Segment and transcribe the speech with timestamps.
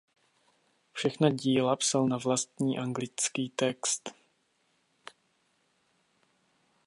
[0.93, 4.11] Všechna další díla psal na vlastní anglický text.